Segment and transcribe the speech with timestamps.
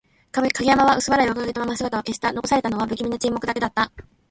[0.31, 2.33] 影山は薄笑いを浮かべたまま姿を消した。
[2.33, 3.91] 残されたのは、不気味な沈黙だけだった。